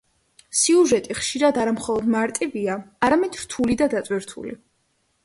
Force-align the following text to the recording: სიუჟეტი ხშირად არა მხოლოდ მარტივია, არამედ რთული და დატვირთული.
სიუჟეტი 0.59 1.17
ხშირად 1.19 1.59
არა 1.63 1.73
მხოლოდ 1.75 2.07
მარტივია, 2.15 2.79
არამედ 3.09 3.39
რთული 3.43 3.77
და 3.83 3.89
დატვირთული. 3.93 4.57